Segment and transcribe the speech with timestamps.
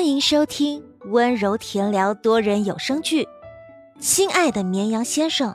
[0.00, 3.24] 欢迎收听温柔甜聊多人有声剧
[4.00, 5.52] 《亲爱的绵羊先生》，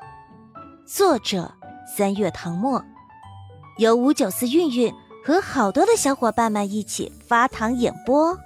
[0.85, 1.51] 作者
[1.97, 2.79] 三月唐末，
[3.79, 4.94] 由五九四韵韵
[5.26, 8.37] 和好多的小伙伴们一起发糖演播。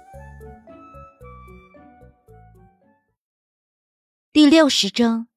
[4.32, 5.28] 第六十章，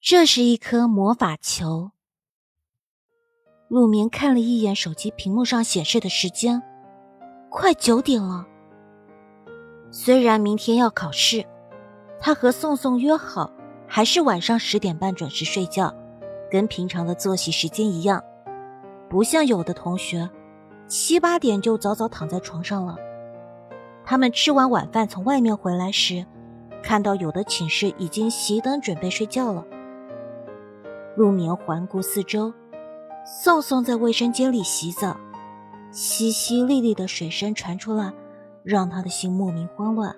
[0.00, 1.90] 这是一颗魔法球。
[3.66, 6.62] 陆明看了一眼手机屏幕上显示的时间，
[7.50, 8.46] 快九点了。
[9.92, 11.44] 虽然明天要考试，
[12.20, 13.50] 他和宋宋约好，
[13.88, 15.92] 还是晚上十点半准时睡觉，
[16.48, 18.22] 跟平常的作息时间一样。
[19.08, 20.30] 不像有的同学，
[20.86, 22.96] 七八点就早早躺在床上了。
[24.04, 26.24] 他们吃完晚饭从外面回来时，
[26.82, 29.64] 看到有的寝室已经熄灯准备睡觉了。
[31.16, 32.54] 陆明环顾四周，
[33.42, 35.16] 宋宋在卫生间里洗澡，
[35.92, 38.12] 淅淅沥沥的水声传出来。
[38.64, 40.16] 让他的心莫名慌乱。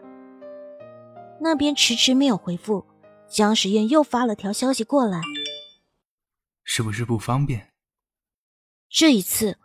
[1.41, 2.85] 那边迟迟没有回复，
[3.29, 5.21] 江时宴又发了条消息过来
[6.63, 7.73] ：“是不是不方便？”
[8.89, 9.59] 这一次，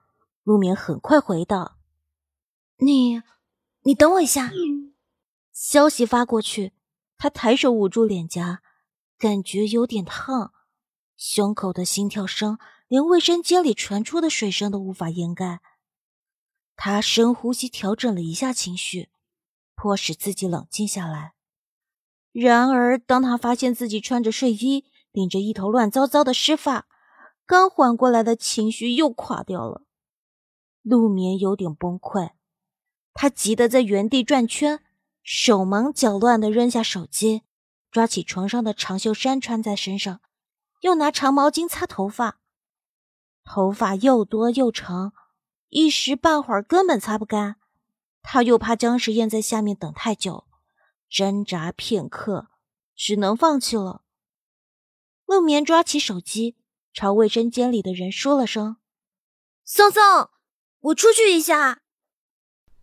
[0.44, 1.78] 陆眠很快回道
[2.80, 3.22] ：“你，
[3.84, 4.52] 你等我一下。”
[5.52, 6.74] 消息发过去，
[7.18, 8.62] 他抬手捂住脸颊，
[9.18, 10.54] 感觉有点烫，
[11.16, 15.62] 胸口的心跳声连卫生间里传出的水声都无法掩盖。
[16.80, 19.10] 他深呼吸，调整了一下情绪，
[19.76, 21.34] 迫使自己冷静下来。
[22.32, 26.88] 然而，当他发现自己穿着睡衣，顶着一头乱糟糟的湿发，
[27.48, 29.82] 刚缓过来的情绪又垮掉了。
[30.84, 32.34] 陆眠有点崩溃，
[33.14, 34.80] 他急得在原地转圈，
[35.24, 37.42] 手忙脚乱地扔下手机，
[37.90, 40.22] 抓起床上的长袖衫穿在身上，
[40.82, 42.40] 又拿长毛巾擦头发。
[43.44, 45.14] 头发又多又长。
[45.70, 47.58] 一时半会儿根本擦不干，
[48.22, 50.46] 他又怕姜时宴在下面等太久，
[51.10, 52.48] 挣扎片刻，
[52.96, 54.02] 只能放弃了。
[55.26, 56.56] 陆眠抓起手机，
[56.94, 58.78] 朝卫生间里的人说了声
[59.66, 60.30] ：“宋宋，
[60.80, 61.82] 我出去一下。”“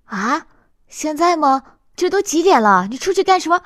[0.04, 0.47] 啊，
[0.86, 1.78] 现在吗？
[1.97, 2.86] 这都几点了？
[2.91, 3.62] 你出去干什么？”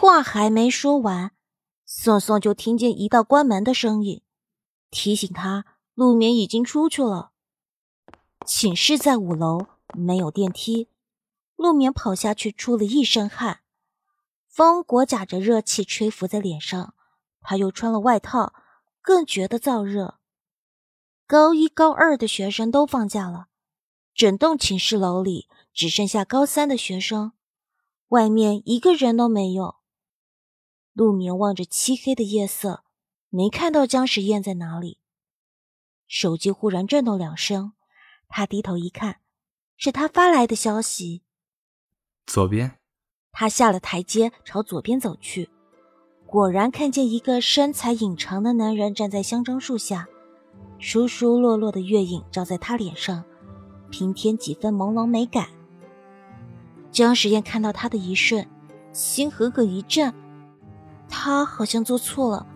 [0.00, 1.32] 话还没说完，
[1.84, 4.22] 宋宋就听见一道关门的声音，
[4.90, 7.29] 提醒他陆眠已经出去了。
[8.46, 10.88] 寝室在五楼，没有电梯。
[11.56, 13.60] 陆眠跑下去，出了一身汗，
[14.48, 16.94] 风裹夹着热气吹拂在脸上。
[17.42, 18.52] 他又穿了外套，
[19.02, 20.18] 更觉得燥热。
[21.26, 23.48] 高一、高二的学生都放假了，
[24.14, 27.32] 整栋寝室楼里只剩下高三的学生，
[28.08, 29.76] 外面一个人都没有。
[30.92, 32.84] 陆眠望着漆黑的夜色，
[33.28, 34.98] 没看到姜时宴在哪里。
[36.08, 37.72] 手机忽然震动两声。
[38.30, 39.16] 他低头一看，
[39.76, 41.22] 是他发来的消息。
[42.26, 42.78] 左边，
[43.32, 45.50] 他下了台阶，朝左边走去，
[46.26, 50.08] 果然看见一个身材隐长的男人站在香樟树下，
[50.78, 53.24] 疏疏落落的月影照在他脸上，
[53.90, 55.48] 平添几分朦胧美感。
[56.92, 58.48] 江时宴看到他的一瞬，
[58.92, 60.14] 心狠狠一震，
[61.08, 62.46] 他好像做错了，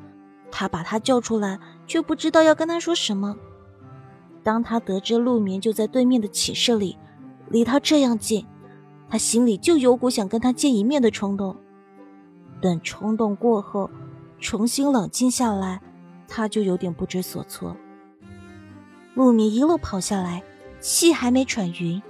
[0.53, 1.59] 他把他叫出来，
[1.89, 3.37] 却不知道要跟他说什么。
[4.45, 6.97] 当他得知陆眠就在对面的寝室里，
[7.49, 8.47] 离他这样近，
[9.09, 11.57] 他心里就有股想跟他见一面的冲动。
[12.61, 13.91] 等冲动过后，
[14.39, 15.81] 重新冷静下来，
[16.29, 17.75] 他就有点不知所措。
[19.15, 20.43] 陆眠一路跑下来，
[20.79, 22.03] 气还没喘匀，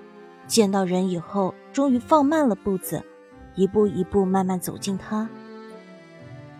[0.46, 3.02] 见到人以后，终于放慢了步子，
[3.54, 5.28] 一步一步慢慢走近他。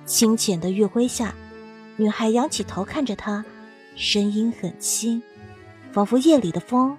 [0.05, 1.35] 清浅的月辉下，
[1.97, 3.45] 女孩仰起头看着他，
[3.97, 5.23] 声音很轻。
[5.95, 6.99] 仿佛夜里的风，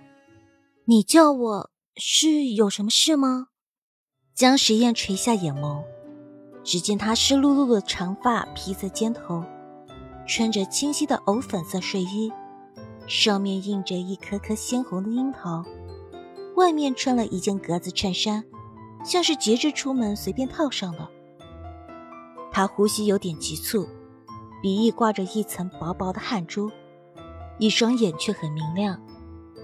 [0.86, 3.48] 你叫我是有什么事吗？
[4.34, 5.84] 江时宴垂下眼眸，
[6.64, 9.44] 只见他湿漉漉的长发披在肩头，
[10.26, 12.32] 穿着清晰的藕粉色睡衣，
[13.06, 15.66] 上面印着一颗颗鲜红的樱桃，
[16.56, 18.46] 外面穿了一件格子衬衫，
[19.04, 21.06] 像是节日出门随便套上的。
[22.50, 23.90] 他呼吸有点急促，
[24.62, 26.72] 鼻翼挂着一层薄薄的汗珠。
[27.58, 29.00] 一双眼却很明亮，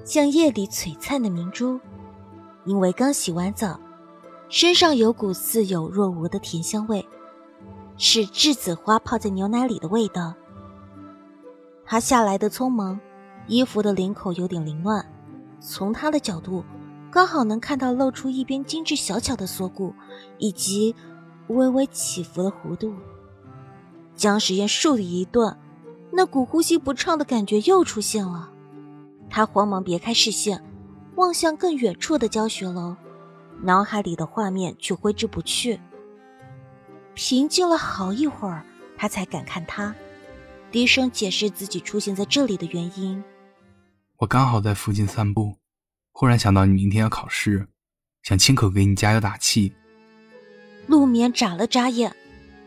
[0.05, 1.79] 像夜里璀璨的明珠。
[2.65, 3.79] 因为刚洗完澡，
[4.47, 7.07] 身上有股似有若无的甜香味，
[7.97, 10.33] 是栀子花泡在牛奶里的味道。
[11.85, 12.99] 他下来的匆忙，
[13.47, 15.05] 衣服的领口有点凌乱，
[15.59, 16.63] 从他的角度，
[17.11, 19.93] 刚好能看到露出一边精致小巧的锁骨，
[20.37, 20.95] 以及
[21.47, 22.93] 微微起伏的弧度。
[24.15, 25.57] 江时宴竖了一顿。
[26.11, 28.51] 那股呼吸不畅的感觉又出现了，
[29.29, 30.61] 他慌忙别开视线，
[31.15, 32.95] 望向更远处的教学楼，
[33.61, 35.79] 脑海里的画面却挥之不去。
[37.13, 38.65] 平静了好一会儿，
[38.97, 39.95] 他才敢看他，
[40.69, 43.23] 低声解释自己出现在这里的原因。
[44.17, 45.55] 我刚好在附近散步，
[46.11, 47.67] 忽然想到你明天要考试，
[48.23, 49.73] 想亲口给你加油打气。
[50.87, 52.13] 陆眠眨了眨眼，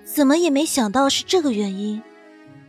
[0.03, 2.03] 怎么也没想到是这个原因。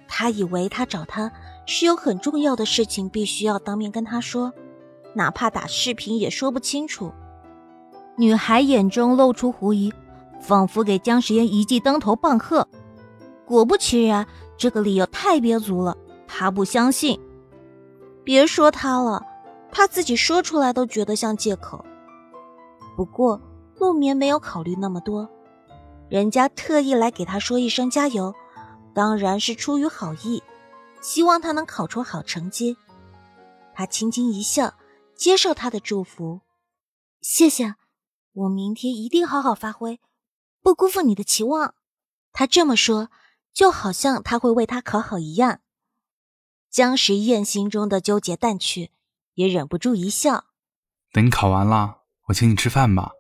[0.07, 1.31] 他以为他找他
[1.65, 4.53] 是有很重要的事情，必须要当面跟他说，
[5.13, 7.11] 哪怕打视频也说不清楚。
[8.17, 9.93] 女孩眼中露出狐疑，
[10.39, 12.67] 仿佛给姜时烟一记当头棒喝。
[13.45, 14.25] 果不其然，
[14.57, 15.95] 这个理由太憋足了，
[16.27, 17.19] 他不相信。
[18.23, 19.21] 别说他了，
[19.71, 21.83] 他自己说出来都觉得像借口。
[22.95, 23.41] 不过
[23.77, 25.29] 陆眠没有考虑那么多，
[26.09, 28.33] 人家特意来给他说一声加油，
[28.95, 30.41] 当然是出于好意，
[31.01, 32.77] 希望他能考出好成绩。
[33.73, 34.73] 他轻轻一笑，
[35.17, 36.39] 接受他的祝福，
[37.19, 37.75] 谢谢。
[38.31, 39.99] 我明天一定好好发挥，
[40.61, 41.75] 不辜负你的期望。
[42.31, 43.09] 他这么说，
[43.53, 45.59] 就好像他会为他考好一样。
[46.69, 48.91] 江时宴心中的纠结淡去，
[49.33, 50.45] 也忍不住一笑。
[51.11, 53.11] 等你考完了，我请你吃饭吧，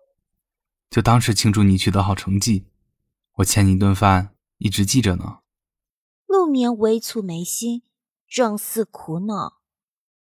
[0.89, 2.65] 就当是庆祝你取得好成绩。
[3.35, 5.39] 我欠你一顿饭，一直记着呢。
[6.35, 7.81] 陆眠微蹙眉心，
[8.27, 9.61] 状似苦恼。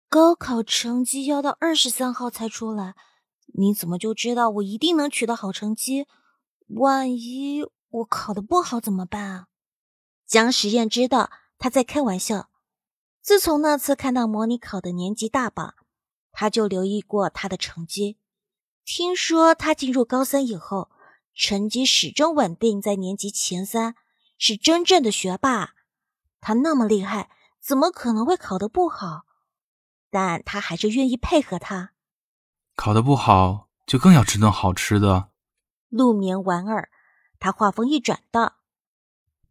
[0.08, 2.96] 高考成绩要到二十三号才出来。
[3.54, 6.08] 你怎么就知道我一定能取得好成绩？
[6.66, 9.46] 万一我考的不好怎么办啊？
[10.26, 12.50] 江时宴知道他在开玩笑。
[13.20, 15.76] 自从那次看到模拟考的年级大榜，
[16.32, 18.18] 他就留意过他的成绩。
[18.84, 20.90] 听说他进入高三以后，
[21.32, 23.94] 成绩始终稳定在年级前三，
[24.36, 25.74] 是真正的学霸。
[26.42, 27.30] 他那么厉害，
[27.60, 29.22] 怎么可能会考得不好？
[30.10, 31.92] 但他还是愿意配合他。
[32.74, 35.30] 考得不好，就更要吃顿好吃的。
[35.88, 36.90] 陆眠莞尔，
[37.38, 38.56] 他话锋一转道：“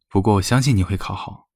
[0.10, 1.48] 不过我相信你会考好。”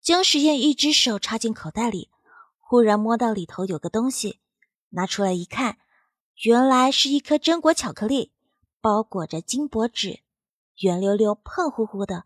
[0.00, 2.10] 江时宴一只手插进口袋里，
[2.58, 4.40] 忽然摸到里头有个东西，
[4.90, 5.78] 拿出来一看，
[6.44, 8.32] 原来是一颗榛果巧克力，
[8.80, 10.20] 包裹着金箔纸，
[10.78, 12.24] 圆溜溜、胖乎乎的，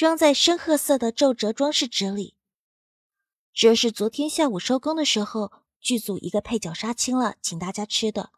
[0.00, 2.34] 装在深褐色的皱褶装饰纸里。
[3.52, 5.52] 这是昨天下午收工的时候。
[5.78, 8.30] 剧组一个配角杀青了，请大家吃的，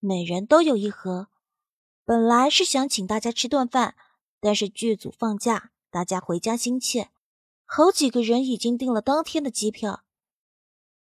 [0.00, 1.28] 每人都有一盒。
[2.06, 3.94] 本来是想请大家吃顿饭，
[4.40, 7.10] 但是剧组放假，大家回家心切，
[7.66, 10.02] 好几个人已经订了当天的机票。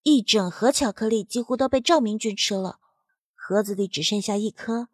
[0.02, 2.80] 一整盒巧克力几乎都被赵明俊吃了，
[3.34, 4.88] 盒子里只剩下一颗，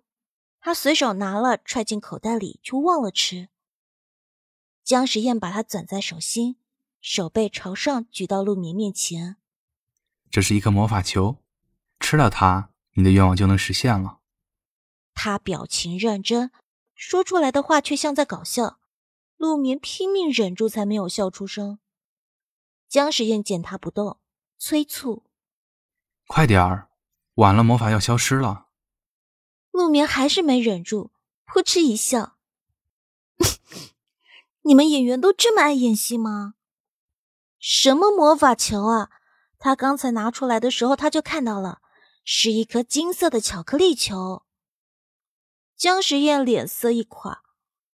[0.60, 3.48] 他随手拿了揣进口袋里，却忘了吃。
[4.84, 6.56] 姜时宴把它攥在手心，
[7.00, 9.36] 手背朝上举到陆明面前。
[10.30, 11.38] 这是一颗魔法球，
[12.00, 14.18] 吃了它，你的愿望就能实现了。
[15.14, 16.50] 他表情认真，
[16.94, 18.78] 说出来的话却像在搞笑。
[19.36, 21.78] 陆眠拼命忍住，才没有笑出声。
[22.88, 24.20] 姜时宴见他不动，
[24.58, 25.24] 催促
[26.26, 26.90] ：“快点儿，
[27.34, 28.68] 晚了魔法要消失了。”
[29.72, 31.12] 陆眠还是没忍住，
[31.44, 32.36] 扑哧一笑
[34.62, 36.54] ：“你们演员都这么爱演戏吗？
[37.58, 39.10] 什么魔法球啊？”
[39.58, 41.80] 他刚才拿出来的时候，他就看到了，
[42.24, 44.42] 是一颗金色的巧克力球。
[45.76, 47.42] 姜时宴脸色一垮，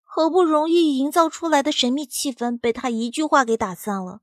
[0.04, 4.22] 好不容易营造出来的神秘气氛被他一句话给打散了。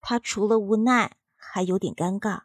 [0.00, 2.42] 他除了无奈，还有点尴尬。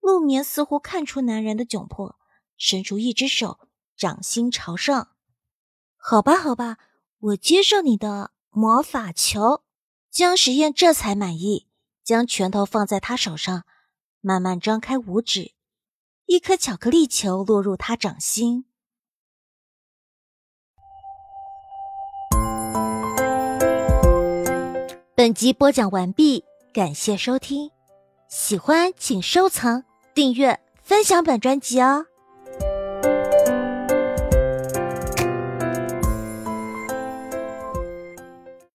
[0.00, 2.18] 陆眠似乎看出男人的窘迫，
[2.58, 5.12] 伸出一只手，掌心朝上
[5.96, 6.76] ：“好吧，好吧，
[7.20, 9.62] 我接受你的魔法球。”
[10.10, 11.68] 姜时宴这才满意。
[12.02, 13.64] 将拳头放在他手上，
[14.20, 15.52] 慢慢张开五指，
[16.26, 18.64] 一颗巧克力球落入他掌心。
[25.14, 27.70] 本集播讲完毕，感谢收听，
[28.28, 32.06] 喜欢请收藏、订阅、分享本专辑哦。